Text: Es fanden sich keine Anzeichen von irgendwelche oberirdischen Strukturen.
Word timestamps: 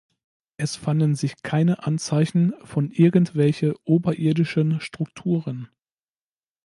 Es 0.57 0.77
fanden 0.77 1.13
sich 1.13 1.43
keine 1.43 1.83
Anzeichen 1.85 2.55
von 2.63 2.89
irgendwelche 2.89 3.75
oberirdischen 3.83 4.79
Strukturen. 4.81 5.69